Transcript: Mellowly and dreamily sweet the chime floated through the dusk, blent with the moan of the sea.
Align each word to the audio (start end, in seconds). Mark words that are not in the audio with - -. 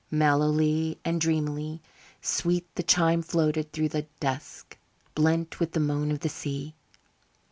Mellowly 0.09 0.97
and 1.05 1.21
dreamily 1.21 1.79
sweet 2.23 2.65
the 2.73 2.81
chime 2.81 3.21
floated 3.21 3.71
through 3.71 3.89
the 3.89 4.07
dusk, 4.19 4.79
blent 5.13 5.59
with 5.59 5.73
the 5.73 5.79
moan 5.79 6.09
of 6.09 6.21
the 6.21 6.27
sea. 6.29 6.73